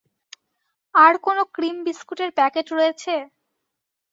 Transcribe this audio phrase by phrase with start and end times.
[0.95, 3.13] আর কোনো ক্রিম বিস্কুটের প্যাকেট রয়েছে?